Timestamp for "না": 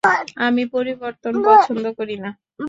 2.23-2.29